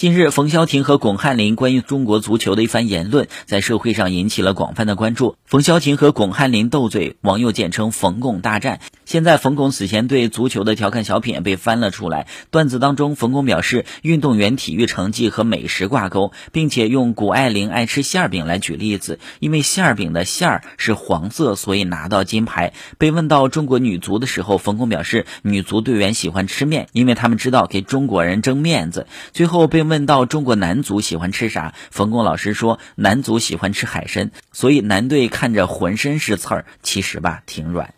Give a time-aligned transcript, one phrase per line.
[0.00, 5.36] 近日，冯潇霆和巩汉林关于中国足球的一番言论，在社会上引起了广泛的关注。
[5.44, 8.80] 冯潇霆和巩汉林斗嘴，网友简称“冯巩大战”。
[9.04, 12.28] 现在，冯巩此前对足球的调侃小品被翻了出来。
[12.50, 22.72] 段子当中，冯巩表示，运动员体育成绩和美食挂钩，并且用谷爱凌爱吃馅饼来举例子，因为馅饼的馅儿是黄色，所以拿到金牌。
[22.96, 29.06] 被问到中国女足的时候，冯巩表示，女足队员喜欢吃面，因为他们知道给中国人争面子。
[29.32, 37.92] 最后被问到中国男足喜欢吃啥，冯巩老师说男足喜欢吃海参，所以男队看着浑身是刺儿，其实吧挺软。